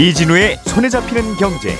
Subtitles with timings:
[0.00, 1.76] 이진우의 손에 잡히는 경제.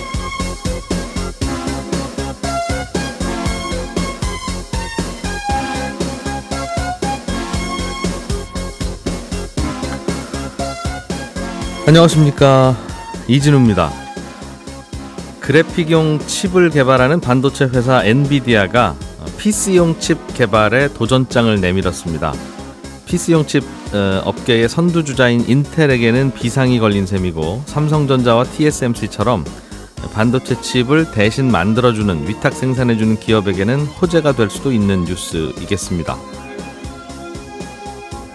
[11.87, 12.77] 안녕하십니까
[13.27, 13.91] 이진우입니다.
[15.41, 18.97] 그래픽용 칩을 개발하는 반도체 회사 엔비디아가
[19.39, 22.35] PC용 칩 개발에 도전장을 내밀었습니다.
[23.07, 29.45] PC용 칩 어, 업계의 선두주자인 인텔에게는 비상이 걸린 셈이고 삼성전자와 TSMC처럼
[30.13, 36.17] 반도체 칩을 대신 만들어주는 위탁 생산해주는 기업에게는 호재가 될 수도 있는 뉴스이겠습니다.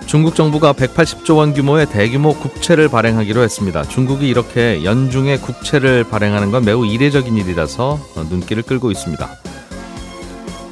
[0.06, 3.84] 중국 정부가 180조 원 규모의 대규모 국채를 발행하기로 했습니다.
[3.84, 8.00] 중국이 이렇게 연중에 국채를 발행하는 건 매우 이례적인 일이라서
[8.30, 9.28] 눈길을 끌고 있습니다.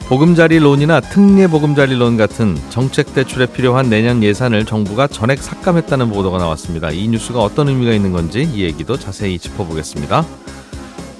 [0.08, 6.38] 보금자리 론이나 특례 보금자리 론 같은 정책 대출에 필요한 내년 예산을 정부가 전액 삭감했다는 보도가
[6.38, 6.92] 나왔습니다.
[6.92, 10.26] 이 뉴스가 어떤 의미가 있는 건지 이 얘기도 자세히 짚어보겠습니다.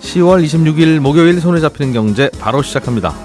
[0.02, 3.16] 10월 26일 목요일 손에 잡히는 경제 바로 시작합니다.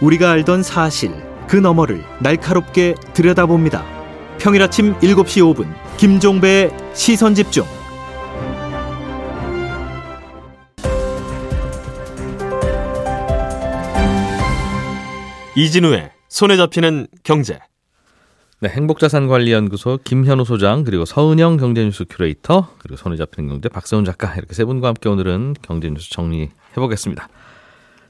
[0.00, 1.14] 우리가 알던 사실
[1.46, 3.84] 그 너머를 날카롭게 들여다봅니다.
[4.38, 7.64] 평일 아침 7시 5분 김종배의 시선 집중.
[15.56, 17.60] 이진우의 손에 잡히는 경제.
[18.58, 24.52] 네, 행복자산관리연구소 김현우 소장 그리고 서은영 경제뉴스 큐레이터 그리고 손에 잡히는 경제 박세훈 작가 이렇게
[24.52, 27.28] 세 분과 함께 오늘은 경제뉴스 정리해 보겠습니다.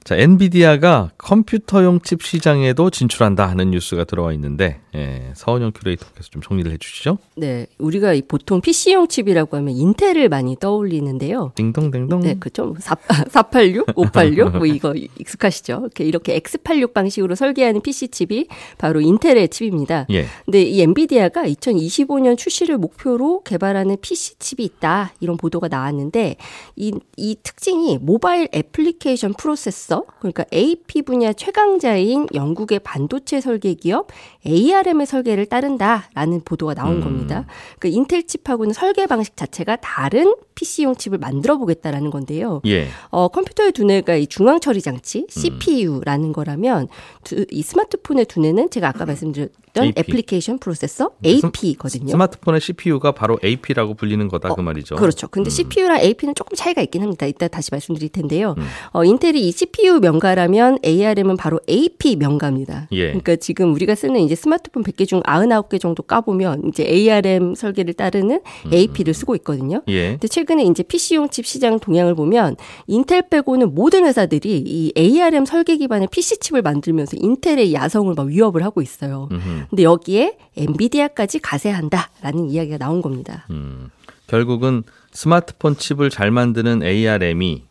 [0.05, 6.70] 자, 엔비디아가 컴퓨터용 칩 시장에도 진출한다 하는 뉴스가 들어와 있는데 예, 서은영 큐레이터께서 좀 정리를
[6.72, 7.16] 해주시죠.
[7.36, 11.52] 네, 우리가 보통 PC용 칩이라고 하면 인텔을 많이 떠올리는데요.
[11.55, 12.20] 딩동댕동.
[12.20, 12.38] 네.
[12.78, 12.96] 4,
[13.30, 15.80] 486, 586, 뭐 이거 익숙하시죠.
[15.84, 20.06] 이렇게, 이렇게 X86 방식으로 설계하는 PC 칩이 바로 인텔의 칩입니다.
[20.11, 20.27] 예.
[20.44, 26.36] 근데 이 엔비디아가 2025년 출시를 목표로 개발하는 PC 칩이 있다 이런 보도가 나왔는데
[26.77, 34.08] 이, 이 특징이 모바일 애플리케이션 프로세서 앞서 그러니까 AP 분야 최강자인 영국의 반도체 설계 기업
[34.46, 37.00] ARM의 설계를 따른다라는 보도가 나온 음.
[37.00, 37.46] 겁니다.
[37.78, 42.60] 그러니까 인텔 칩하고는 설계 방식 자체가 다른 PC용 칩을 만들어 보겠다라는 건데요.
[42.66, 42.88] 예.
[43.10, 45.26] 어, 컴퓨터의 두뇌가 이 중앙 처리 장치 음.
[45.28, 46.88] CPU라는 거라면
[47.24, 50.00] 두, 이 스마트폰의 두뇌는 제가 아까 말씀드렸 어떤 AP.
[50.00, 52.10] 애플리케이션 프로세서 AP거든요.
[52.12, 54.94] 스마트폰의 CPU가 바로 AP라고 불리는 거다 어, 그 말이죠.
[54.94, 55.26] 그렇죠.
[55.26, 55.50] 근데 음.
[55.50, 57.26] CPU랑 AP는 조금 차이가 있긴 합니다.
[57.26, 58.54] 이따 다시 말씀드릴 텐데요.
[58.56, 58.64] 음.
[58.92, 62.88] 어, 인텔이 이 CPU 명가라면 ARM은 바로 AP 명가입니다.
[62.92, 63.06] 예.
[63.08, 68.42] 그러니까 지금 우리가 쓰는 이제 스마트폰 100개 중 99개 정도 까보면 이제 ARM 설계를 따르는
[68.66, 68.72] 음.
[68.72, 69.82] AP를 쓰고 있거든요.
[69.88, 70.10] 예.
[70.10, 72.56] 근데 최근 에 이제 PC용 칩 시장 동향을 보면
[72.86, 78.62] 인텔 빼고는 모든 회사들이 이 ARM 설계 기반의 PC 칩을 만들면서 인텔의 야성을 막 위협을
[78.62, 79.28] 하고 있어요.
[79.33, 79.66] 음흠.
[79.70, 83.46] 근데 여기에 엔비디아까지 가세한다라는 이야기가 나온 겁니다.
[83.50, 83.90] 음,
[84.27, 87.62] 결국은 스마트폰 칩을 잘 만드는 ARM이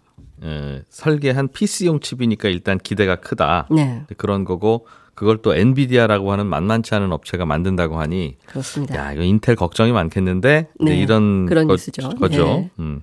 [0.44, 3.67] 에, 설계한 PC용 칩이니까 일단 기대가 크다.
[3.72, 4.03] 네.
[4.17, 4.85] 그런 거고
[5.16, 8.96] 그걸 또 엔비디아라고 하는 만만치 않은 업체가 만든다고 하니 그렇습니다.
[8.96, 12.09] 야, 이거 인텔 걱정이 많겠는데 네, 이런 그런 거, 뉴스죠.
[12.12, 12.46] 거죠.
[12.46, 12.72] 네.
[12.79, 13.01] 음.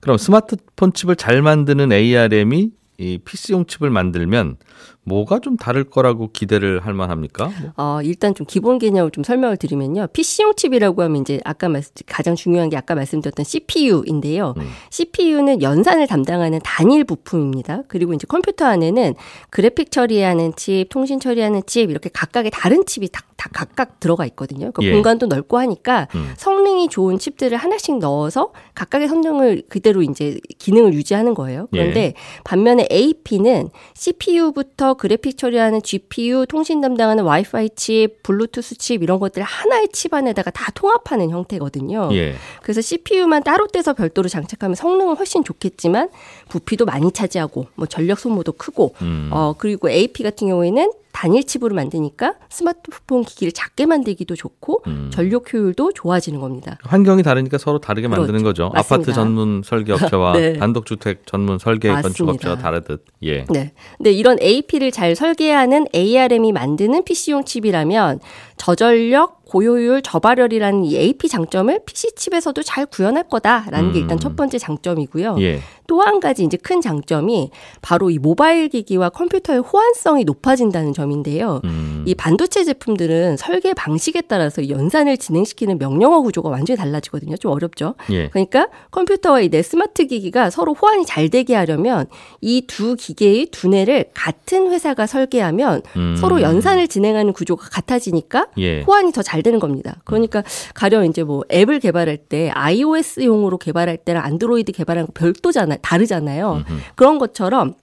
[0.00, 4.56] 그럼 스마트폰 칩을 잘 만드는 ARM이 이 PC용 칩을 만들면
[5.04, 7.50] 뭐가 좀 다를 거라고 기대를 할 만합니까?
[7.60, 7.72] 뭐.
[7.76, 10.08] 어, 일단 좀 기본 개념을 좀 설명을 드리면요.
[10.12, 14.54] PC용 칩이라고 하면 이제 아까 말씀 가장 중요한 게 아까 말씀드렸던 CPU인데요.
[14.56, 14.68] 음.
[14.90, 17.82] CPU는 연산을 담당하는 단일 부품입니다.
[17.88, 19.14] 그리고 이제 컴퓨터 안에는
[19.48, 24.70] 그래픽 처리하는 칩, 통신 처리하는 칩 이렇게 각각의 다른 칩이 다, 다 각각 들어가 있거든요.
[24.70, 24.92] 그 예.
[24.92, 26.34] 공간도 넓고 하니까 음.
[26.36, 31.66] 성능이 좋은 칩들을 하나씩 넣어서 각각의 성능을 그대로 이제 기능을 유지하는 거예요.
[31.70, 32.14] 그런데 예.
[32.44, 39.88] 반면에 AP는 CPU부터 그래픽 처리하는 GPU, 통신 담당하는 와이파이 칩, 블루투스 칩 이런 것들 하나의
[39.90, 42.10] 칩 안에다가 다 통합하는 형태거든요.
[42.12, 42.34] 예.
[42.62, 46.10] 그래서 CPU만 따로 떼서 별도로 장착하면 성능은 훨씬 좋겠지만
[46.50, 49.30] 부피도 많이 차지하고 뭐 전력 소모도 크고 음.
[49.32, 55.10] 어 그리고 AP 같은 경우에는 단일 칩으로 만드니까 스마트폰 기기를 작게 만들기도 좋고 음.
[55.12, 56.78] 전력 효율도 좋아지는 겁니다.
[56.82, 58.20] 환경이 다르니까 서로 다르게 그렇죠.
[58.20, 58.70] 만드는 거죠.
[58.72, 58.94] 맞습니다.
[58.94, 60.52] 아파트 전문 설계 업체와 네.
[60.54, 63.04] 단독주택 전문 설계 건축 업체가 다르듯.
[63.24, 63.44] 예.
[63.50, 63.72] 네.
[63.98, 68.20] 근데 이런 AP를 잘 설계하는 ARM이 만드는 PC용 칩이라면
[68.56, 73.92] 저전력 고효율, 저발열이라는 이 AP 장점을 PC 칩에서도 잘 구현할 거다라는 음.
[73.92, 75.36] 게 일단 첫 번째 장점이고요.
[75.40, 75.60] 예.
[75.88, 77.50] 또한 가지 이제 큰 장점이
[77.82, 81.60] 바로 이 모바일 기기와 컴퓨터의 호환성이 높아진다는 점인데요.
[81.64, 81.89] 음.
[82.00, 82.04] 음.
[82.06, 87.36] 이 반도체 제품들은 설계 방식에 따라서 연산을 진행시키는 명령어 구조가 완전히 달라지거든요.
[87.36, 87.94] 좀 어렵죠.
[88.10, 88.28] 예.
[88.28, 92.06] 그러니까 컴퓨터와 이 내 스마트 기기가 서로 호환이 잘 되게 하려면
[92.40, 96.16] 이 두 기계의 두뇌를 같은 회사가 설계하면 음.
[96.16, 98.82] 서로 연산을 진행하는 구조가 같아지니까 예.
[98.82, 99.96] 호환이 더 잘 되는 겁니다.
[100.04, 100.42] 그러니까
[100.74, 105.78] 가령 이제 뭐 앱을 개발할 때 iOS용으로 개발할 때랑 안드로이드 개발하는 거 별도잖아요.
[105.82, 106.62] 다르잖아요.
[106.94, 107.74] 그런 것처럼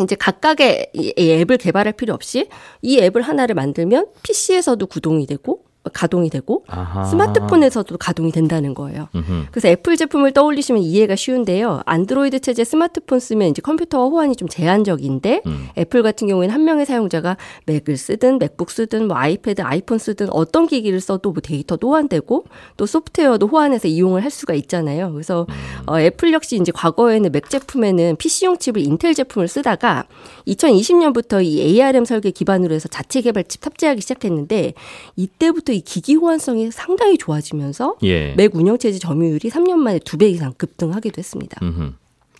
[0.00, 2.48] 이제 각각의 이 앱을 개발할 필요 없이
[2.80, 7.04] 이 앱을 하나를 만들면 PC에서도 구동이 되고 가동이 되고 아하.
[7.04, 9.08] 스마트폰에서도 가동이 된다는 거예요.
[9.14, 9.46] 음흠.
[9.50, 11.82] 그래서 애플 제품을 떠올리시면 이해가 쉬운데요.
[11.86, 15.68] 안드로이드 체제 스마트폰 쓰면 이제 컴퓨터와 호환이 좀 제한적인데 음.
[15.76, 17.36] 애플 같은 경우에는 한 명의 사용자가
[17.66, 22.44] 맥을 쓰든 맥북 쓰든 뭐 아이패드, 아이폰 쓰든 어떤 기기를 써도 뭐 데이터도 호환되고
[22.76, 25.12] 또 소프트웨어도 호환해서 이용을 할 수가 있잖아요.
[25.12, 25.46] 그래서
[25.86, 30.04] 어, 애플 역시 이제 과거에는 맥 제품에는 PC용 칩을 인텔 제품을 쓰다가
[30.46, 34.74] 2020년부터 이 ARM 설계 기반으로 해서 자체 개발 칩 탑재하기 시작했는데
[35.16, 38.34] 이때부터 이 기기 호환성이 상당히 좋아지면서 예.
[38.34, 41.58] 맥 운영체제 점유율이 3년 만에 두배 이상 급등하기도 했습니다.
[41.62, 41.92] 음흠.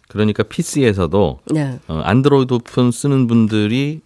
[0.08, 1.78] 그러니까 PC에서도 네.
[1.88, 4.00] 어, 안드로이드 폰 쓰는 분들이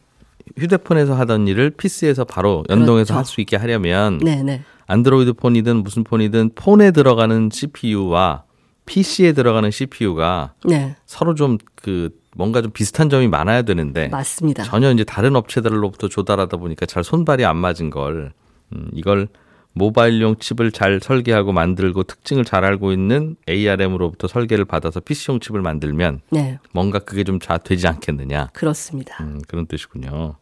[0.57, 3.19] 휴대폰에서 하던 일을 PC에서 바로 연동해서 그렇죠.
[3.19, 4.63] 할수 있게 하려면 네, 네.
[4.87, 8.45] 안드로이드 폰이든 무슨 폰이든 폰에 들어가는 CPU와
[8.87, 10.95] PC에 들어가는 CPU가 네.
[11.07, 14.65] 서로 좀 그 뭔가 좀 비슷한 점이 많아야 되는데 맞습니다.
[14.65, 18.33] 전혀 이제 다른 업체들로부터 조달하다 보니까 잘 손발이 안 맞은 걸
[18.73, 19.29] 음, 이걸
[19.73, 26.23] 모바일용 칩을 잘 설계하고 만들고 특징을 잘 알고 있는 ARM으로부터 설계를 받아서 PC용 칩을 만들면
[26.31, 26.59] 네.
[26.73, 29.23] 뭔가 그게 좀 잘 되지 않겠느냐 그렇습니다.
[29.23, 30.37] 음, 그런 뜻이군요.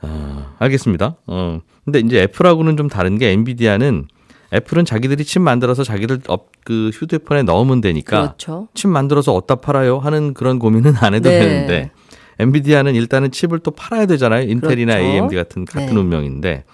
[0.00, 1.16] 아, 알겠습니다.
[1.26, 4.08] 어, 근데 이제 애플하고는 좀 다른 게 엔비디아는
[4.54, 8.68] 애플은 자기들이 칩 만들어서 자기들 업, 그 휴대폰에 넣으면 되니까 그렇죠.
[8.74, 11.38] 칩 만들어서 어디다 팔아요 하는 그런 고민은 안 해도 네.
[11.38, 11.90] 되는데
[12.38, 14.48] 엔비디아는 일단은 칩을 또 팔아야 되잖아요.
[14.48, 15.08] 인텔이나 그렇죠.
[15.10, 16.00] AMD 같은 같은 네.
[16.00, 16.64] 운명인데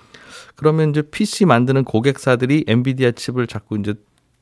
[0.59, 3.95] 그러면 이제 PC 만드는 고객사들이 엔비디아 칩을 자꾸 이제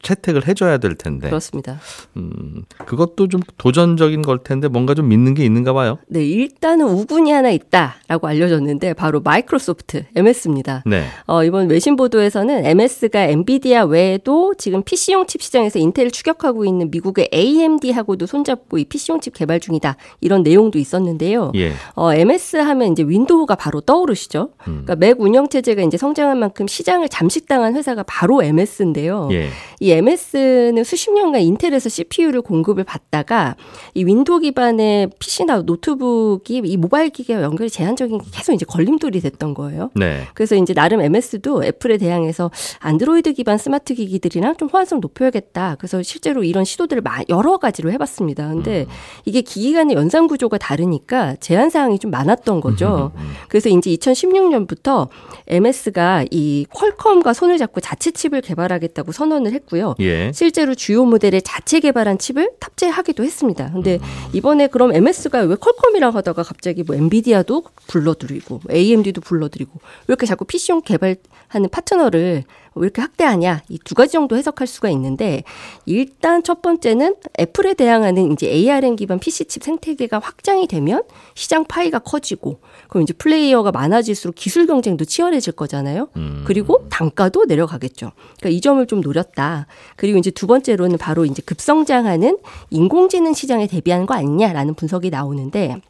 [0.06, 1.80] 채택을 해줘야 될 텐데 그렇습니다.
[2.16, 5.98] 음, 그것도 좀 도전적인 걸 텐데 뭔가 좀 믿는 게 있는가 봐요.
[6.06, 10.84] 네, 일단은 우군이 하나 있다라고 알려졌는데 바로 마이크로소프트 MS입니다.
[10.86, 11.06] 네.
[11.26, 17.30] 어, 이번 외신 보도에서는 MS가 엔비디아 외에도 지금 PC용 칩 시장에서 인텔을 추격하고 있는 미국의
[17.34, 19.96] AMD하고도 손잡고 이 PC용 칩 개발 중이다.
[20.20, 21.50] 이런 내용도 있었는데요.
[21.56, 21.72] 예.
[21.94, 24.50] 어, MS 하면 이제 윈도우가 바로 떠오르시죠.
[24.68, 24.82] 음.
[24.84, 29.28] 그러니까 맥 운영 체제가 이제 성장한 만큼 시장을 잠식당한 회사가 바로 MS인데요.
[29.32, 29.48] 예.
[29.80, 33.56] 이 MS는 수십 년간 인텔에서 CPU를 공급을 받다가
[33.94, 39.54] 이 윈도우 기반의 PC나 노트북이 이 모바일 기기와 연결이 제한적인 게 계속 이제 걸림돌이 됐던
[39.54, 39.90] 거예요.
[39.94, 40.22] 네.
[40.34, 42.50] 그래서 이제 나름 MS도 애플에 대항해서
[42.80, 45.76] 안드로이드 기반 스마트 기기들이랑 좀 호환성 높여야겠다.
[45.78, 48.48] 그래서 실제로 이런 시도들을 마- 여러 가지로 해봤습니다.
[48.48, 48.86] 근데
[49.24, 53.12] 이게 기기 간의 연산 구조가 다르니까 제한 사항이 좀 많았던 거죠.
[53.48, 55.08] 그래서 이제 2016년부터
[55.48, 59.75] MS가 이 퀄컴과 손을 잡고 자체 칩을 개발하겠다고 선언을 했고요.
[60.00, 60.32] 예.
[60.32, 63.70] 실제로 주요 모델에 자체 개발한 칩을 탑재하기도 했습니다.
[63.72, 63.98] 근데
[64.32, 70.26] 이번에 그럼 MS가 왜 퀄컴이랑 하다가 갑자기 뭐 엔비디아도 불러들이고 뭐 AMD도 불러들이고 왜 이렇게
[70.26, 72.44] 자꾸 PC용 개발하는 파트너를
[72.76, 75.44] 왜 이렇게 확대하냐 이 두 가지 정도 해석할 수가 있는데
[75.86, 81.02] 일단 첫 번째는 애플에 대항하는 이제 ARM 기반 PC 칩 생태계가 확장이 되면
[81.34, 86.08] 시장 파이가 커지고 그럼 이제 플레이어가 많아질수록 기술 경쟁도 치열해질 거잖아요.
[86.44, 88.12] 그리고 단가도 내려가겠죠.
[88.38, 89.66] 그러니까 이 점을 좀 노렸다.
[89.96, 92.38] 그리고 이제 두 번째로는 바로 이제 급성장하는
[92.70, 95.80] 인공지능 시장에 대비하는 거 아니냐라는 분석이 나오는데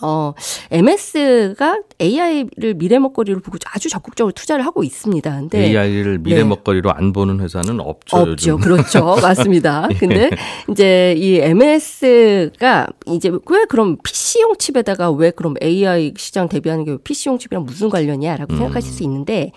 [0.00, 0.34] 어,
[0.70, 5.30] MS가 AI를 미래 먹거리로 보고 아주 적극적으로 투자를 하고 있습니다.
[5.30, 6.44] 근데 AI를 미래 네.
[6.44, 8.18] 먹거리로 안 보는 회사는 없죠.
[8.18, 8.30] 없죠.
[8.30, 8.58] 요즘.
[8.60, 9.16] 그렇죠.
[9.20, 9.88] 맞습니다.
[9.98, 10.30] 근데
[10.70, 17.38] 이제 이 MS가 이제 왜 그럼 PC용 칩에다가 왜 그럼 AI 시장 대비하는 게 PC용
[17.38, 19.52] 칩이랑 무슨 관련이야라고 생각하실 수 있는데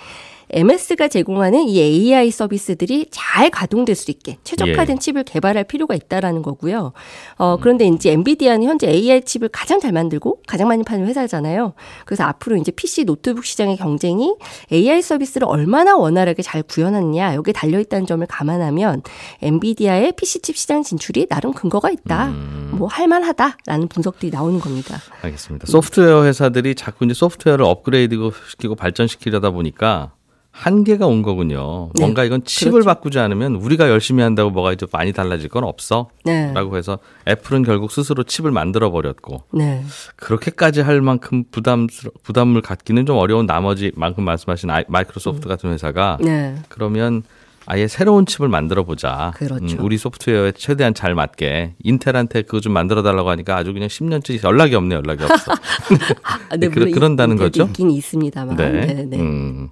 [0.53, 4.99] MS가 제공하는 이 AI 서비스들이 잘 가동될 수 있게 최적화된 예.
[4.99, 6.93] 칩을 개발할 필요가 있다라는 거고요.
[7.37, 11.73] 어, 그런데 이제 엔비디아는 현재 AI 칩을 가장 잘 만들고 가장 많이 파는 회사잖아요.
[12.05, 14.35] 그래서 앞으로 이제 PC 노트북 시장의 경쟁이
[14.71, 19.03] AI 서비스를 얼마나 원활하게 잘 구현하느냐 여기에 달려 있다는 점을 감안하면
[19.41, 22.27] 엔비디아의 PC 칩 시장 진출이 나름 근거가 있다.
[22.71, 24.97] 뭐 할만하다라는 분석들이 나오는 겁니다.
[25.21, 25.67] 알겠습니다.
[25.67, 28.15] 소프트웨어 회사들이 자꾸 이제 소프트웨어를 업그레이드
[28.49, 30.11] 시키고 발전시키려다 보니까
[30.51, 31.89] 한계가 온 거군요.
[31.95, 32.01] 네.
[32.01, 32.85] 뭔가 이건 칩을 그렇죠.
[32.85, 36.09] 바꾸지 않으면 우리가 열심히 한다고 뭐가 이제 많이 달라질 건 없어.
[36.25, 36.51] 네.
[36.53, 39.83] 라고 해서 애플은 결국 스스로 칩을 만들어 버렸고 네.
[40.17, 46.17] 그렇게까지 할 만큼 부담스러 부담을 갖기는 좀 어려운 나머지 만큼 말씀하신 아이- 마이크로소프트 같은 회사가
[46.21, 46.55] 네.
[46.67, 47.23] 그러면
[47.67, 49.31] 아예 새로운 칩을 만들어 보자.
[49.35, 49.77] 그렇죠.
[49.79, 54.75] 우리 소프트웨어에 최대한 잘 맞게 인텔한테 그거 좀 만들어 달라고 하니까 아주 그냥 10년째 연락이
[54.75, 55.51] 없네, 연락이 없어.
[56.49, 57.63] 아, 네, 물론 그런다는 거죠?
[57.63, 58.55] 있긴 있습니다만.
[58.57, 58.69] 네.
[58.71, 59.17] 네, 네.
[59.19, 59.69] 음.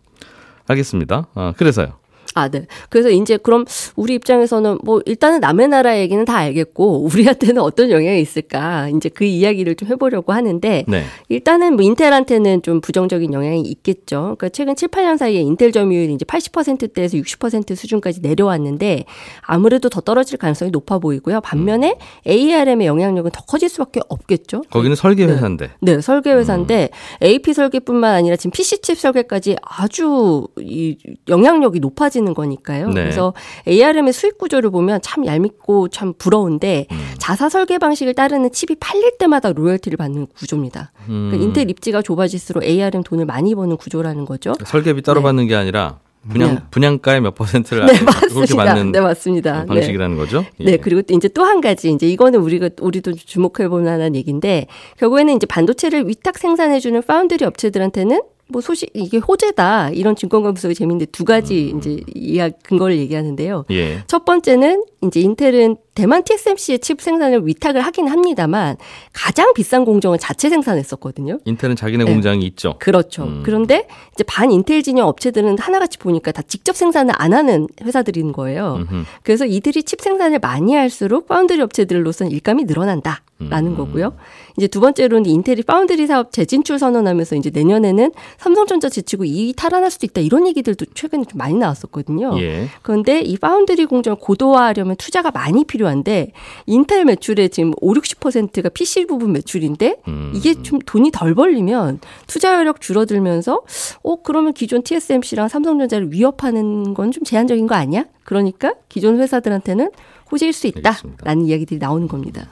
[0.69, 1.27] 알겠습니다.
[1.35, 1.98] 어, 그래서요.
[2.35, 2.67] 아, 네.
[2.89, 8.21] 그래서 이제 그럼 우리 입장에서는 뭐 일단은 남의 나라 얘기는 다 알겠고 우리한테는 어떤 영향이
[8.21, 11.03] 있을까 이제 그 이야기를 좀 해보려고 하는데 네.
[11.29, 14.35] 일단은 뭐 인텔한테는 좀 부정적인 영향이 있겠죠.
[14.37, 19.05] 그러니까 최근 7, 8년 사이에 인텔 점유율이 이제 80%대에서 60% 수준까지 내려왔는데
[19.41, 21.41] 아무래도 더 떨어질 가능성이 높아 보이고요.
[21.41, 24.61] 반면에 ARM의 영향력은 더 커질 수밖에 없겠죠.
[24.69, 25.71] 거기는 설계 회사인데.
[25.81, 26.89] 네, 설계 회사인데
[27.23, 32.87] AP 설계뿐만 아니라 지금 PC 칩 설계까지 아주 이 영향력이 높아 지는 거니까요.
[32.89, 32.93] 네.
[33.01, 33.33] 그래서
[33.67, 36.97] ARM의 수익 구조를 보면 참 얄밉고 참 부러운데 음.
[37.17, 40.91] 자사 설계 방식을 따르는 칩이 팔릴 때마다 로열티를 받는 구조입니다.
[41.07, 41.29] 음.
[41.31, 44.53] 그러니까 인텔 입지가 좁아질수록 ARM 돈을 많이 버는 구조라는 거죠.
[44.65, 45.23] 설계비 따로 네.
[45.23, 45.99] 받는 게 아니라
[46.29, 46.61] 분양 네.
[46.69, 48.53] 분양가의 몇 퍼센트를 네, 그렇게.
[48.55, 49.61] 받는 네, 맞습니다.
[49.61, 49.67] 네.
[49.67, 50.45] 방식이라는 거죠.
[50.59, 50.65] 예.
[50.65, 54.67] 네, 그리고 또 이제 또 한 가지, 이제 이거는 우리가, 우리도 주목해 볼 만한 얘기인데,
[54.97, 59.91] 결국에는 이제 반도체를 위탁 생산해 주는 파운드리 업체들한테는 뭐 소식, 이게 호재다.
[59.91, 63.65] 이런 증권가 분석이 재밌는데 두 가지 이제 이야, 근거를 얘기하는데요.
[63.71, 64.03] 예.
[64.07, 68.77] 첫 번째는 이제 인텔은 대만 TSMC의 칩 생산을 위탁을 하긴 합니다만
[69.11, 71.39] 가장 비싼 공정을 자체 생산했었거든요.
[71.45, 72.11] 인텔은 자기네 네.
[72.11, 72.75] 공장이 있죠.
[72.79, 73.23] 그렇죠.
[73.23, 73.43] 음.
[73.43, 78.75] 그런데 이제 반 인텔 진영 업체들은 하나같이 보니까 다 직접 생산을 안 하는 회사들인 거예요.
[78.79, 79.03] 음흠.
[79.23, 83.77] 그래서 이들이 칩 생산을 많이 할수록 파운드리 업체들로서는 일감이 늘어난다라는 음.
[83.77, 84.13] 거고요.
[84.57, 90.05] 이제 두 번째로는 인텔이 파운드리 사업 재진출 선언하면서 이제 내년에는 삼성전자 제치고 이익이 탈환할 수도
[90.05, 92.39] 있다 이런 얘기들도 최근에 좀 많이 나왔었거든요.
[92.41, 92.67] 예.
[92.81, 96.31] 그런데 이 파운드리 공정을 고도화하려면 투자가 많이 필요한데
[96.65, 100.31] 인텔 매출의 지금 5, 60%가 PC 부분 매출인데 음.
[100.35, 103.61] 이게 좀 돈이 덜 벌리면 투자 여력 줄어들면서
[104.03, 108.05] 어 그러면 기존 TSMC랑 삼성전자를 위협하는 건 좀 제한적인 거 아니야?
[108.23, 109.89] 그러니까 기존 회사들한테는
[110.31, 110.99] 호재일 수 알겠습니다.
[111.17, 112.47] 있다라는 이야기들이 나오는 겁니다.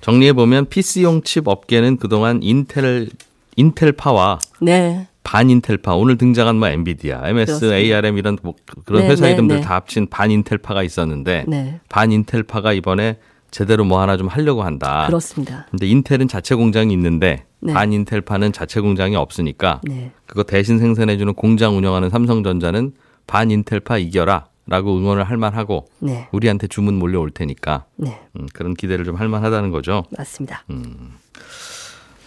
[0.00, 3.08] 정리해 보면 PC용 칩 업계는 그동안 인텔
[3.56, 5.08] 인텔파와 네.
[5.28, 7.76] 반인텔파 오늘 등장한 뭐 엔비디아, MS, 그렇습니다.
[7.76, 8.54] ARM 이런 뭐
[8.86, 9.62] 그런 네, 회사 네, 이름들 네.
[9.62, 11.80] 다 합친 반인텔파가 있었는데 네.
[11.90, 13.18] 반인텔파가 이번에
[13.50, 15.04] 제대로 뭐 하나 좀 하려고 한다.
[15.06, 15.66] 그렇습니다.
[15.70, 17.74] 근데 인텔은 자체 공장이 있는데 네.
[17.74, 20.12] 반인텔파는 자체 공장이 없으니까 네.
[20.24, 22.92] 그거 대신 생산해 주는 공장 운영하는 삼성전자는
[23.26, 26.28] 반인텔파 이겨라 라고 응원을 할 만하고 네.
[26.32, 28.18] 우리한테 주문 몰려올 테니까 네.
[28.38, 30.04] 음, 그런 기대를 좀 할 만하다는 거죠.
[30.16, 30.64] 맞습니다.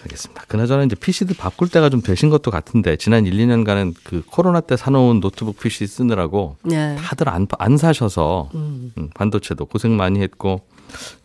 [0.04, 0.44] 알겠습니다.
[0.48, 4.76] 그나저나 이제 PC도 바꿀 때가 좀 되신 것도 같은데 지난 1, 2년간은 그 코로나 때
[4.76, 6.96] 사놓은 노트북 PC 쓰느라고 네.
[6.96, 8.92] 다들 안, 안 사셔서 음.
[8.98, 10.62] 음, 반도체도 고생 많이 했고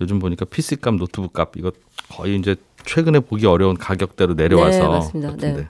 [0.01, 1.73] 요즘 보니까 PC 값, 노트북 값 이거
[2.11, 5.31] 거의 이제 최근에 보기 어려운 가격대로 내려와서 네, 맞습니다.
[5.31, 5.69] 같은데 네.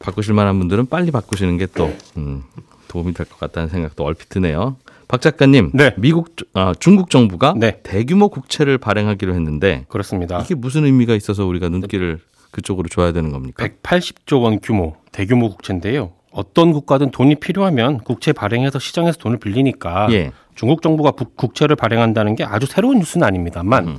[0.00, 2.42] 바꾸실 만한 분들은 빨리 바꾸시는 게또 음,
[2.88, 4.76] 도움이 될 것 같다는 생각도 얼핏 드네요.
[5.08, 5.92] 박 작가님, 네.
[5.96, 7.80] 미국 아, 중국 정부가 네.
[7.82, 10.40] 대규모 국채를 발행하기로 했는데 그렇습니다.
[10.40, 12.20] 이게 무슨 의미가 있어서 우리가 눈길을
[12.50, 13.66] 그쪽으로 줘야 되는 겁니까?
[13.82, 16.12] 180조 원 규모 대규모 국채인데요.
[16.30, 20.32] 어떤 국가든 돈이 필요하면 국채 발행해서 시장에서 돈을 빌리니까 예.
[20.54, 23.98] 중국 정부가 국- 국채를 발행한다는 게 아주 새로운 뉴스는 아닙니다만 음.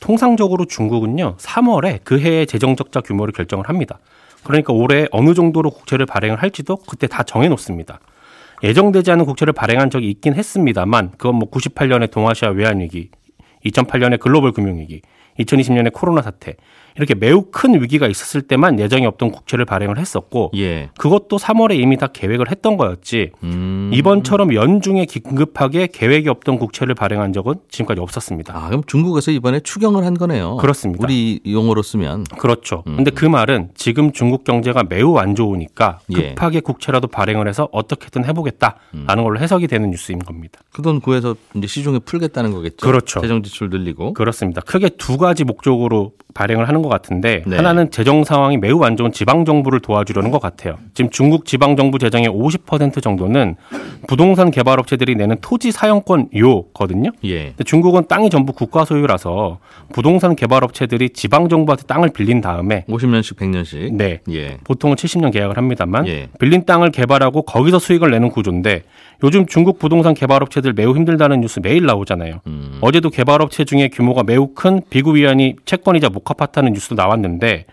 [0.00, 3.98] 통상적으로 중국은요 3월에 그 해의 재정 적자 규모를 결정을 합니다.
[4.44, 7.98] 그러니까 올해 어느 정도로 국채를 발행을 할지도 그때 다 정해 놓습니다.
[8.62, 13.10] 예정되지 않은 국채를 발행한 적이 있긴 했습니다만 그건 뭐 98년의 동아시아 외환위기,
[13.66, 15.02] 2008년의 글로벌 금융위기,
[15.38, 16.56] 2020년의 코로나 사태
[16.96, 20.88] 이렇게 매우 큰 위기가 있었을 때만 예정이 없던 국채를 발행을 했었고 예.
[20.98, 23.90] 그것도 3월에 이미 다 계획을 했던 거였지 음.
[23.92, 28.56] 이번처럼 연중에 긴급하게 계획이 없던 국채를 발행한 적은 지금까지 없었습니다.
[28.56, 30.56] 아, 그럼 중국에서 이번에 추경을 한 거네요.
[30.56, 31.04] 그렇습니다.
[31.04, 32.82] 우리 용어로 쓰면 그렇죠.
[32.86, 32.96] 음.
[32.96, 36.30] 근데 그 말은 지금 중국 경제가 매우 안 좋으니까 예.
[36.30, 40.60] 급하게 국채라도 발행을 해서 어떻게든 해보겠다라는 걸로 해석이 되는 뉴스인 겁니다.
[40.72, 42.86] 그 돈 구해서 이제 시중에 풀겠다는 거겠죠.
[42.86, 43.20] 그렇죠.
[43.20, 44.12] 재정 지출 늘리고.
[44.14, 44.60] 그렇습니다.
[44.60, 47.56] 크게 두 가지 목적으로 발행을 하는 것 같은데 네.
[47.56, 50.76] 하나는 재정 상황이 매우 안 좋은 지방 정부를 도와주려는 것 같아요.
[50.94, 53.56] 지금 중국 지방 정부 재정의 50% 정도는
[54.06, 57.10] 부동산 개발 업체들이 내는 토지 사용권료거든요.
[57.24, 57.46] 예.
[57.48, 59.58] 근데 중국은 땅이 전부 국가 소유라서
[59.92, 63.94] 부동산 개발 업체들이 지방 정부한테 땅을 빌린 다음에 50년씩 100년씩.
[63.94, 64.20] 네.
[64.30, 64.58] 예.
[64.64, 66.28] 보통은 70년 계약을 합니다만 예.
[66.38, 68.82] 빌린 땅을 개발하고 거기서 수익을 내는 구조인데
[69.22, 72.40] 요즘 중국 부동산 개발 업체들 매우 힘들다는 뉴스 매일 나오잖아요.
[72.46, 72.78] 음.
[72.80, 77.66] 어제도 개발 업체 중에 규모가 매우 큰 비구 위안이 채권이자 목합하다는 뉴스도 나왔는데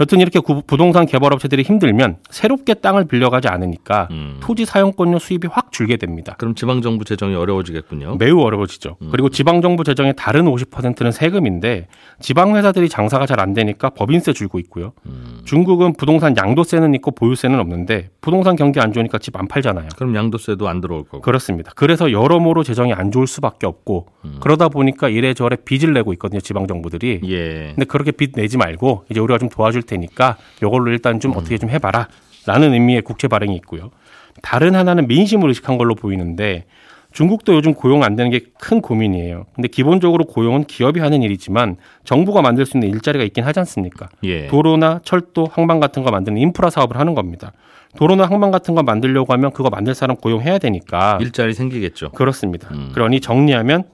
[0.00, 4.38] 여튼 이렇게 구- 부동산 개발 업체들이 힘들면 새롭게 땅을 빌려가지 않으니까 음.
[4.42, 6.34] 토지 사용권료 수입이 확 줄게 됩니다.
[6.36, 8.16] 그럼 지방 정부 재정이 어려워지겠군요.
[8.16, 8.96] 매우 어려워지죠.
[9.02, 9.08] 음.
[9.12, 11.86] 그리고 지방 정부 재정의 다른 50%는 세금인데
[12.18, 14.94] 지방 회사들이 장사가 잘 안 되니까 법인세 줄고 있고요.
[15.06, 15.23] 음.
[15.44, 19.88] 중국은 부동산 양도세는 있고 보유세는 없는데 부동산 경기 안 좋으니까 집 안 팔잖아요.
[19.96, 21.20] 그럼 양도세도 안 들어올 거고.
[21.20, 21.72] 그렇습니다.
[21.74, 24.36] 그래서 여러모로 재정이 안 좋을 수밖에 없고 음.
[24.40, 26.40] 그러다 보니까 이래저래 빚을 내고 있거든요.
[26.40, 27.20] 지방 정부들이.
[27.24, 27.72] 예.
[27.74, 31.20] 근데 그렇게 빚 내지 말고 이제 우리가 좀 도와줄 테니까 요걸로 일단 음.
[31.20, 32.08] 좀 어떻게 좀 해봐라
[32.46, 33.90] 라는 의미의 국채 발행이 있고요.
[34.42, 36.64] 다른 하나는 민심을 의식한 걸로 보이는데
[37.14, 39.44] 중국도 요즘 고용 안 되는 게 큰 고민이에요.
[39.54, 44.08] 근데 기본적으로 고용은 기업이 하는 일이지만 정부가 만들 수 있는 일자리가 있긴 하지 않습니까?
[44.24, 44.46] 예.
[44.46, 47.52] 도로나 철도, 항만 같은 거 만드는 인프라 사업을 하는 겁니다.
[47.96, 52.10] 도로나 항만 같은 거 만들려고 하면 그거 만들 사람 고용해야 되니까 일자리 생기겠죠.
[52.12, 52.68] 그렇습니다.
[52.72, 52.90] 음.
[52.94, 53.84] 그러니 정리하면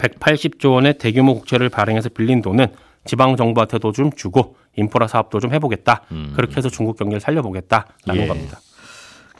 [0.00, 2.66] 180조 원의 대규모 국채를 발행해서 빌린 돈은
[3.04, 6.02] 지방 정부한테도 좀 주고 인프라 사업도 좀 해보겠다.
[6.10, 6.32] 음.
[6.34, 8.26] 그렇게 해서 중국 경기를 살려보겠다라는 예.
[8.26, 8.58] 겁니다.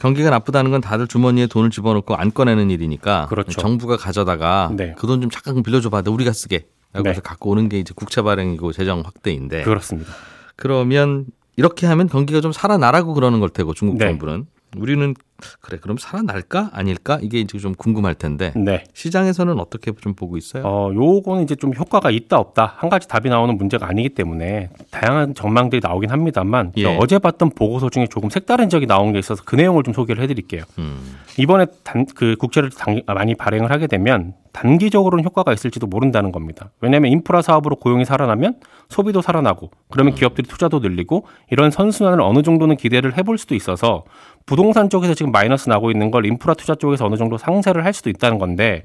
[0.01, 3.61] 경기가 나쁘다는 건 다들 주머니에 돈을 집어넣고 안 꺼내는 일이니까 그렇죠.
[3.61, 4.95] 정부가 가져다가 네.
[4.97, 6.03] 그돈 좀 잠깐 빌려줘봐.
[6.03, 6.67] 너 우리가 쓰게.
[6.93, 7.11] 라고 네.
[7.11, 10.13] 해서 갖고 오는 게 이제 국채 발행이고 재정 확대인데 그렇습니다.
[10.57, 14.07] 그러면 이렇게 하면 경기가 좀 살아나라고 그러는 걸 테고 중국 네.
[14.07, 15.15] 정부는 우리는
[15.61, 18.85] 그래 그럼 살아날까 아닐까 이게 이제 좀 궁금할 텐데 네.
[18.93, 20.63] 시장에서는 어떻게 좀 보고 있어요?
[20.67, 25.35] 어, 요거는 이제 좀 효과가 있다 없다 한 가지 답이 나오는 문제가 아니기 때문에 다양한
[25.35, 26.85] 전망들이 나오긴 합니다만 예.
[26.97, 30.63] 어제 봤던 보고서 중에 조금 색다른 적이 나온 게 있어서 그 내용을 좀 소개를 해드릴게요.
[30.79, 31.17] 음.
[31.39, 36.71] 이번에 단, 그 국채를 당- 많이 발행을 하게 되면 단기적으로는 효과가 있을지도 모른다는 겁니다.
[36.81, 38.57] 왜냐하면 인프라 사업으로 고용이 살아나면
[38.89, 44.05] 소비도 살아나고 그러면 기업들이 투자도 늘리고 이런 선순환을 어느 정도는 기대를 해볼 수도 있어서
[44.47, 48.11] 부동산 쪽에서 지금 마이너스 나고 있는 걸 인프라 투자 쪽에서 어느 정도 상쇄를 할 수도
[48.11, 48.83] 있다는 건데.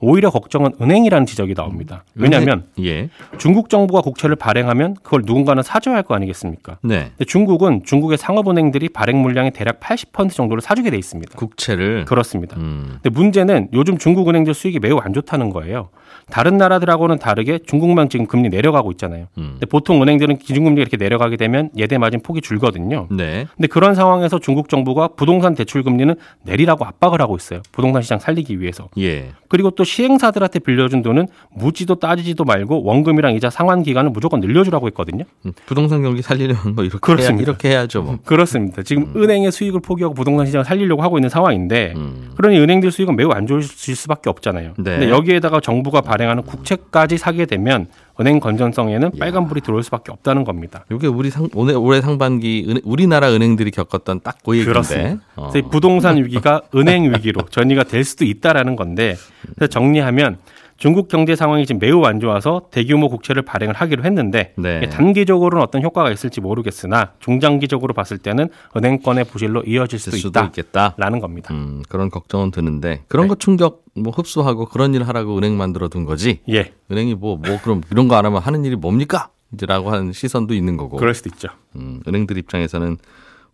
[0.00, 2.04] 오히려 걱정은 은행이라는 지적이 나옵니다.
[2.14, 3.08] 왜냐하면 예.
[3.38, 6.76] 중국 정부가 국채를 발행하면 그걸 누군가는 사줘야 할 거 아니겠습니까?
[6.82, 7.10] 네.
[7.16, 11.34] 근데 중국은 중국의 상업은행들이 발행 물량의 대략 80% 정도를 사주게 돼 있습니다.
[11.38, 12.56] 국채를 그렇습니다.
[12.58, 12.98] 음.
[13.02, 15.88] 근데 문제는 요즘 중국 은행들 수익이 매우 안 좋다는 거예요.
[16.30, 19.26] 다른 나라들하고는 다르게 중국만 지금 금리 내려가고 있잖아요.
[19.38, 19.50] 음.
[19.52, 23.08] 근데 보통 은행들은 기준금리가 이렇게 내려가게 되면 예대 마진 폭이 줄거든요.
[23.10, 23.46] 네.
[23.56, 27.60] 근데 그런 상황에서 중국 정부가 부동산 대출 금리는 내리라고 압박을 하고 있어요.
[27.72, 28.88] 부동산 시장 살리기 위해서.
[28.98, 29.32] 예.
[29.48, 35.24] 그리고 또 시행사들한테 빌려준 돈은 묻지도 따지지도 말고 원금이랑 이자 상환 기간을 무조건 늘려주라고 했거든요.
[35.46, 37.42] 음, 부동산 경기 살리려면 뭐 이렇게 해야, 그렇습니다.
[37.42, 38.02] 이렇게 해야죠.
[38.02, 38.18] 뭐.
[38.24, 38.82] 그렇습니다.
[38.82, 42.32] 지금 은행의 수익을 포기하고 부동산 시장을 살리려고 하고 있는 상황인데 음.
[42.36, 44.74] 그러니 은행들 수익은 매우 안 좋으실 수밖에 없잖아요.
[44.78, 44.98] 네.
[44.98, 47.86] 근데 여기에다가 정부가 발행하는 국채까지 사게 되면
[48.20, 50.84] 은행 건전성에는 빨간불이 들어올 수밖에 없다는 겁니다.
[50.92, 55.18] 이게 우리 상, 올해, 올해 상반기 은, 우리나라 은행들이 겪었던 딱 그 얘기인데.
[55.36, 55.50] 어.
[55.70, 59.16] 부동산 위기가 은행 위기로 전이가 될 수도 있다라는 건데
[59.70, 60.38] 정리하면
[60.76, 64.88] 중국 경제 상황이 지금 매우 안 좋아서 대규모 국채를 발행을 하기로 했는데 네.
[64.88, 70.94] 단기적으로는 어떤 효과가 있을지 모르겠으나 중장기적으로 봤을 때는 은행권의 부실로 이어질 될 수도, 수도 있다.
[70.96, 71.54] 라는 겁니다.
[71.54, 73.28] 음, 그런 걱정은 드는데 그런 네.
[73.28, 76.40] 거 충격 뭐 흡수하고 그런 일 하라고 은행 만들어 둔 거지.
[76.48, 79.28] 예, 은행이 뭐뭐 그럼 이런 거 안 하면 하는 일이 뭡니까?
[79.52, 80.96] 이제라고 하는 시선도 있는 거고.
[80.96, 81.48] 그럴 수도 있죠.
[81.76, 82.96] 음, 은행들 입장에서는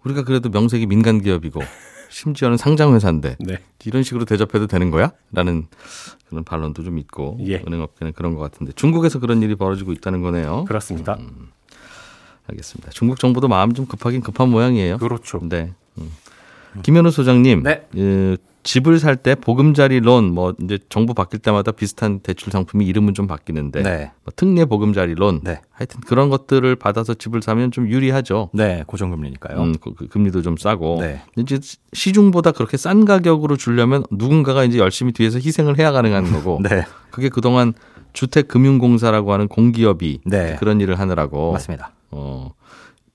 [0.04, 1.61] 우리가 그래도 명색이 민간 기업이고
[2.10, 3.58] 심지어는 상장 회사인데 네.
[3.84, 5.12] 이런 식으로 대접해도 되는 거야?
[5.32, 5.66] 라는
[6.28, 7.62] 그런 반론도 좀 있고 예.
[7.66, 10.64] 은행업계는 그런 것 같은데 중국에서 그런 일이 벌어지고 있다는 거네요.
[10.66, 11.14] 그렇습니다.
[11.14, 11.50] 음.
[12.48, 12.90] 알겠습니다.
[12.90, 14.98] 중국 정부도 마음 좀 급하긴 급한 모양이에요.
[14.98, 15.40] 그렇죠.
[15.48, 15.72] 네.
[15.98, 16.10] 음.
[16.82, 17.86] 김현우 소장님, 네.
[17.96, 23.14] 예, 집을 살 때 보금자리 론, 뭐 이제 정부 바뀔 때마다 비슷한 대출 상품이 이름은
[23.14, 24.12] 좀 바뀌는데, 네.
[24.24, 25.60] 뭐 특례 보금자리 론, 네.
[25.70, 28.50] 하여튼 그런 것들을 받아서 집을 사면 좀 유리하죠.
[28.52, 29.58] 네, 고정금리니까요.
[29.62, 31.22] 음, 그- 그 금리도 좀 싸고, 네.
[31.36, 31.58] 이제
[31.94, 37.28] 시중보다 그렇게 싼 가격으로 주려면 누군가가 이제 열심히 뒤에서 희생을 해야 가능한 거고, 네, 그게
[37.30, 37.72] 그동안
[38.12, 40.56] 주택금융공사라고 하는 공기업이 네.
[40.58, 41.92] 그런 일을 하느라고 맞습니다.
[42.10, 42.50] 어,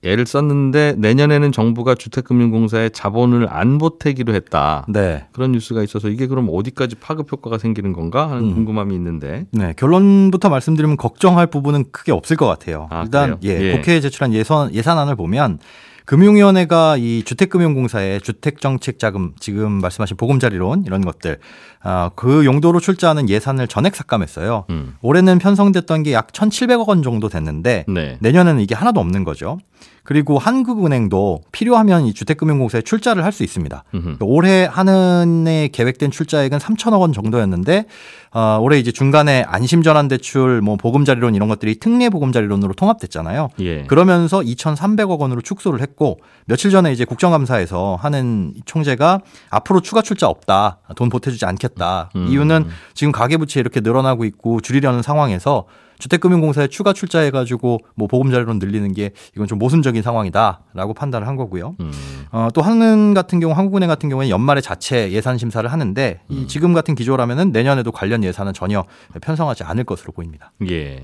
[0.06, 4.86] 애를 썼는데 내년에는 정부가 주택금융공사에 자본을 안 보태기로 했다.
[4.88, 5.26] 네.
[5.32, 8.54] 그런 뉴스가 있어서 이게 그럼 어디까지 파급 효과가 생기는 건가 하는 음.
[8.54, 9.46] 궁금함이 있는데.
[9.52, 12.88] 네, 결론부터 말씀드리면 걱정할 부분은 크게 없을 것 같아요.
[12.92, 13.38] 아, 일단?
[13.44, 13.78] 예, 예.
[13.78, 15.60] 국회에 제출한 예산 예산안을 보면
[16.06, 21.40] 금융위원회가 이 주택금융공사의 주택정책자금 지금 말씀하신 보금자리론 이런 것들
[21.88, 24.66] 아, 그 용도로 출자하는 예산을 전액 삭감했어요.
[24.72, 24.96] 음.
[25.02, 28.18] 올해는 편성됐던 게 약 1,700억 원 정도 됐는데 네.
[28.22, 29.60] 내년에는 이게 하나도 없는 거죠.
[30.04, 33.84] 그리고 한국은행도 필요하면 이 주택금융공사에 출자를 할 수 있습니다.
[33.94, 34.18] 음흠.
[34.22, 37.86] 올해 한은에 계획된 출자액은 3천억 원 정도였는데
[38.32, 43.50] 어, 올해 이제 중간에 안심전환 대출, 뭐 보금자리론 이런 것들이 특례 보금자리론으로 통합됐잖아요.
[43.62, 43.84] 예.
[43.84, 50.80] 그러면서 2,300억 원으로 축소를 했고 며칠 전에 이제 국정감사에서 하는 총재가 앞으로 추가 출자 없다,
[50.96, 51.75] 돈 보태주지 않겠다.
[52.16, 52.28] 음.
[52.28, 55.66] 이유는 지금 가계부채 이렇게 늘어나고 있고 줄이려는 상황에서
[56.00, 61.76] 주택금융공사에 추가 출자해가지고 뭐 보금자리론 늘리는 게 이건 좀 모순적인 상황이다라고 판단을 한 거고요.
[61.80, 61.92] 음.
[62.32, 66.36] 어, 또 한은 같은 경우 한국은행 같은 경우에는 연말에 자체 예산 심사를 하는데 음.
[66.36, 68.84] 이 지금 같은 기조라면은 내년에도 관련 예산은 전혀
[69.22, 70.52] 편성하지 않을 것으로 보입니다.
[70.70, 71.04] 예.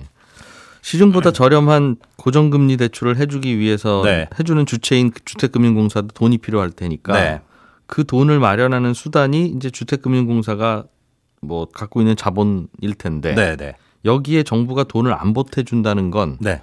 [0.82, 4.28] 시중보다 저렴한 고정금리 대출을 해주기 위해서 네.
[4.40, 7.42] 해주는 주체인 주택금융공사도 돈이 필요할 테니까 네.
[7.92, 10.86] 그 돈을 마련하는 수단이 이제 주택금융공사가
[11.42, 13.76] 뭐 갖고 있는 자본일 텐데 네, 네.
[14.06, 16.62] 여기에 정부가 돈을 안 보태준다는 건 네.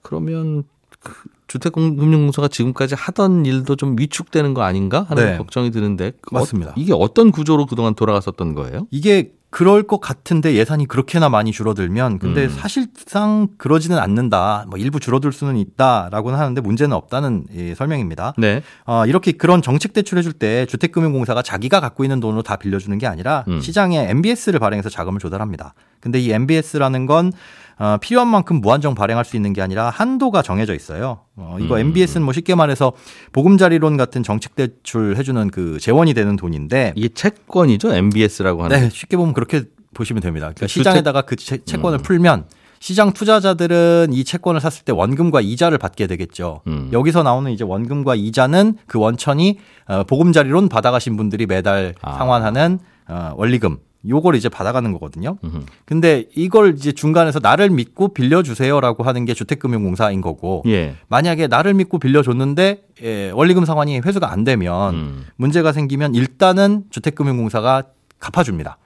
[0.00, 0.64] 그러면
[1.00, 1.12] 그
[1.48, 5.36] 주택금융공사가 지금까지 하던 일도 좀 위축되는 거 아닌가 하는 네.
[5.36, 6.70] 걱정이 드는데 그 맞습니다.
[6.70, 8.86] 어, 이게 어떤 구조로 그동안 돌아갔었던 거예요?
[8.90, 12.48] 이게 그럴 것 같은데 예산이 그렇게나 많이 줄어들면 근데 음.
[12.50, 14.64] 사실상 그러지는 않는다.
[14.68, 18.34] 뭐 일부 줄어들 수는 있다라고는 하는데 문제는 없다는 예, 설명입니다.
[18.38, 18.62] 네.
[18.86, 23.06] 어, 이렇게 그런 정책 대출해 줄 때 주택금융공사가 자기가 갖고 있는 돈으로 다 빌려주는 게
[23.06, 23.60] 아니라 음.
[23.60, 25.74] 시장에 MBS를 발행해서 자금을 조달합니다.
[26.00, 27.32] 근데 이 MBS라는 건
[27.80, 31.20] 어, 필요한 만큼 무한정 발행할 수 있는 게 아니라 한도가 정해져 있어요.
[31.36, 31.80] 어, 이거 음.
[31.80, 32.92] MBS는 뭐 쉽게 말해서
[33.32, 38.78] 보금자리론 같은 정책 대출 해주는 그 재원이 되는 돈인데 이게 채권이죠 MBS라고 하는.
[38.78, 39.62] 네, 쉽게 보면 그렇게
[39.94, 40.46] 보시면 됩니다.
[40.48, 42.44] 그러니까 주택- 시장에다가 그 채, 채권을 풀면
[42.80, 46.60] 시장 투자자들은 이 채권을 샀을 때 원금과 이자를 받게 되겠죠.
[46.66, 46.90] 음.
[46.92, 52.12] 여기서 나오는 이제 원금과 이자는 그 원천이 어, 보금자리론 받아가신 분들이 매달 아.
[52.18, 55.36] 상환하는 어, 원리금 요걸 이제 받아가는 거거든요.
[55.44, 55.60] 음흠.
[55.84, 60.96] 근데 이걸 이제 중간에서 나를 믿고 빌려주세요라고 하는 게 주택금융공사인 거고 예.
[61.08, 65.26] 만약에 나를 믿고 빌려줬는데 예, 원리금 상환이 회수가 안 되면 음.
[65.36, 67.84] 문제가 생기면 일단은 주택금융공사가
[68.18, 68.78] 갚아줍니다.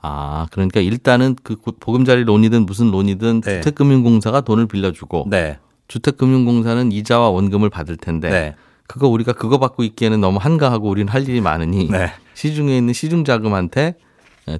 [0.00, 3.60] 아, 그러니까 일단은 그 보금자리 론이든 무슨 론이든 네.
[3.60, 5.58] 주택금융공사가 돈을 빌려주고 네.
[5.88, 8.54] 주택금융공사는 이자와 원금을 받을 텐데 네.
[8.86, 12.12] 그거 우리가 그거 받고 있기에는 너무 한가하고 우리는 할 일이 많으니 네.
[12.34, 14.05] 시중에 있는 시중 자금한테 예,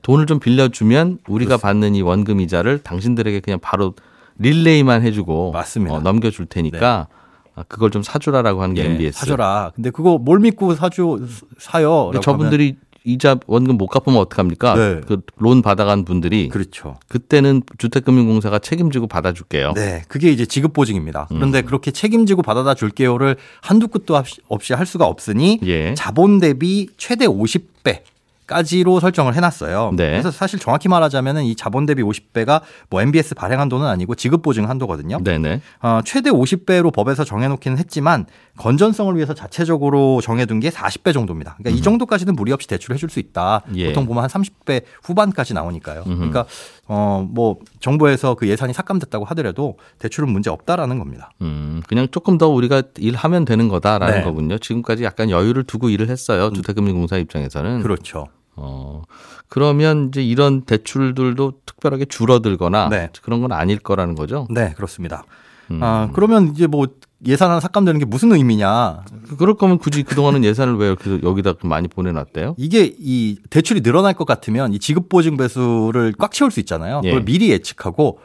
[0.02, 3.94] 돈을 좀 빌려주면 우리가 받는 이 원금 이자를 당신들에게 그냥 바로
[4.38, 5.94] 릴레이만 해주고 맞습니다.
[5.94, 7.08] 어, 넘겨줄 테니까
[7.54, 9.18] 아, 그걸 좀 사주라라고 하는 게 예, MBS.
[9.20, 9.72] 사줘라.
[9.74, 11.20] 근데 그거 뭘 믿고 사줘
[11.58, 12.10] 사요?
[12.22, 14.74] 저분들이 이자 원금 못 갚으면 어떡합니까?
[14.74, 15.00] 네.
[15.36, 16.98] 그론 받아간 분들이 그렇죠.
[17.08, 19.74] 그때는 주택금융공사가 책임지고 받아줄게요.
[19.74, 21.28] 네, 그게 이제 지급 보증입니다.
[21.30, 21.36] 음.
[21.36, 25.94] 그런데 그렇게 책임지고 받아다 줄게요를 한두 끝도 없이- 없이 할 수가 없으니 예.
[25.94, 28.00] 자본 대비 최대 50배.
[28.46, 29.92] 까지로 설정을 해놨어요.
[29.96, 30.10] 네.
[30.10, 34.68] 그래서 사실 정확히 말하자면은 이 자본 대비 50배가 뭐 MBS 발행 한도는 아니고 지급 보증
[34.68, 35.18] 한도거든요.
[35.22, 35.60] 네네.
[35.82, 41.56] 어, 최대 50배로 법에서 정해놓기는 했지만 건전성을 위해서 자체적으로 정해둔 게 40배 정도입니다.
[41.58, 43.62] 그러니까 이 정도까지는 무리 없이 대출을 해줄 수 있다.
[43.68, 43.76] 음.
[43.76, 43.88] 예.
[43.88, 46.04] 보통 보면 한 30배 후반까지 나오니까요.
[46.06, 46.16] 음흠.
[46.16, 46.46] 그러니까
[46.88, 51.32] 어, 뭐 정부에서 그 예산이 삭감됐다고 하더라도 대출은 문제 없다라는 겁니다.
[51.42, 54.22] 음, 그냥 조금 더 우리가 일하면 되는 거다라는 네.
[54.22, 54.58] 거군요.
[54.58, 56.52] 지금까지 약간 여유를 두고 일을 했어요.
[56.52, 57.82] 주택금융공사 입장에서는.
[57.82, 58.28] 그렇죠.
[58.56, 59.02] 어,
[59.48, 63.10] 그러면 이제 이런 대출들도 특별하게 줄어들거나 네.
[63.22, 64.46] 그런 건 아닐 거라는 거죠.
[64.50, 65.24] 네, 그렇습니다.
[65.70, 65.82] 음.
[65.82, 66.86] 아, 그러면 이제 뭐
[67.26, 69.04] 예산 하나 삭감되는 게 무슨 의미냐?
[69.38, 72.54] 그럴 거면 굳이 그동안은 예산을 왜 이렇게 여기다 많이 보내놨대요?
[72.58, 77.00] 이게 이 대출이 늘어날 것 같으면 이 지급 보증 배수를 꽉 채울 수 있잖아요.
[77.04, 77.10] 예.
[77.10, 78.18] 그걸 미리 예측하고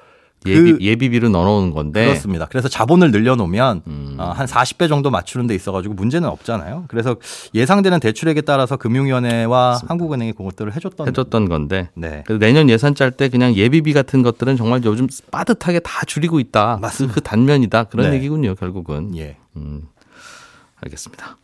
[0.46, 2.06] 예비, 그 예비비를 넣어놓은 건데.
[2.06, 2.46] 그렇습니다.
[2.48, 4.11] 그래서 자본을 늘려놓으면 음.
[4.22, 6.86] 어, 한 40배 정도 맞추는 데 있어가지고 문제는 없잖아요.
[6.88, 7.16] 그래서
[7.54, 11.90] 예상되는 대출액에 따라서 금융위원회와 한국은행이 그것들을 해줬던 해줬던 건데.
[11.96, 12.24] 네.
[12.40, 16.78] 내년 예산 짤 때 그냥 예비비 같은 것들은 정말 요즘 빠듯하게 다 줄이고 있다.
[16.82, 17.16] 맞습니다.
[17.16, 17.86] 그, 그 단면이다.
[17.86, 18.18] 그런 네.
[18.18, 19.16] 얘기군요, 결국은.
[19.18, 19.38] 예.
[19.58, 19.84] 음,
[20.82, 21.38] 알겠습니다.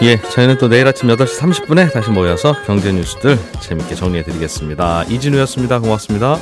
[0.00, 5.02] 예, 저희는 또 내일 아침 8시 30분에 다시 모여서 경제 뉴스들 재밌게 정리해 드리겠습니다.
[5.04, 5.80] 이진우였습니다.
[5.80, 6.38] 고맙습니다.